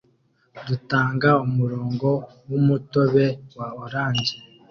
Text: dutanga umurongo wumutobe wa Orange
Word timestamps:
dutanga 0.67 1.29
umurongo 1.45 2.09
wumutobe 2.49 3.25
wa 3.57 3.67
Orange 3.83 4.35